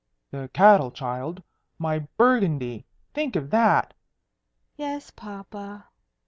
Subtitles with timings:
[0.31, 1.43] "The cattle, child!
[1.77, 2.87] my Burgundy!
[3.13, 3.93] Think of that!"
[4.75, 5.89] "Yes, papa."